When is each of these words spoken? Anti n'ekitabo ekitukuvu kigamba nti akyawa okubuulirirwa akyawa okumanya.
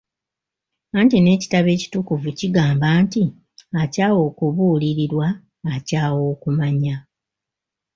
Anti 0.97 1.17
n'ekitabo 1.21 1.69
ekitukuvu 1.75 2.29
kigamba 2.39 2.87
nti 3.03 3.23
akyawa 3.81 4.19
okubuulirirwa 4.29 5.27
akyawa 5.73 6.21
okumanya. 6.33 6.95